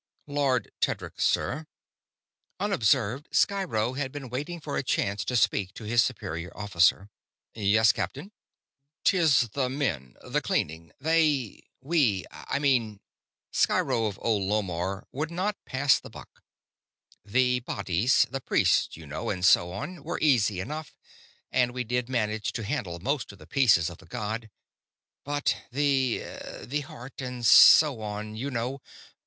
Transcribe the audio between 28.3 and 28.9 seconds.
you know